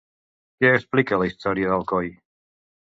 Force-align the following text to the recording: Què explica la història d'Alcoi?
Què 0.63 0.71
explica 0.79 1.21
la 1.23 1.31
història 1.31 1.73
d'Alcoi? 1.75 2.13